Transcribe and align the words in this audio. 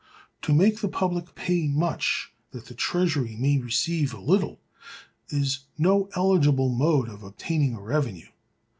To 0.41 0.51
make 0.51 0.79
the 0.79 0.87
public 0.87 1.35
pay 1.35 1.67
much, 1.67 2.33
that 2.53 2.65
the 2.65 2.73
treasury 2.73 3.35
may 3.35 3.59
receive 3.59 4.15
a 4.15 4.19
little, 4.19 4.59
is 5.29 5.65
no 5.77 6.09
eligible 6.15 6.69
mode 6.69 7.07
of 7.07 7.21
obtaining 7.21 7.75
a 7.75 7.81
revenue. 7.81 8.29